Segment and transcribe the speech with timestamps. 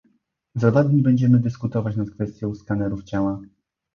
[0.55, 3.41] Za dwa dni będziemy dyskutować nad kwestią skanerów ciała